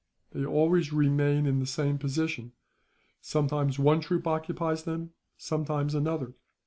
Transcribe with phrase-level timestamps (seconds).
[0.31, 2.53] They always remain in the same position;
[3.21, 6.33] sometimes one troop occupies them, sometimes another.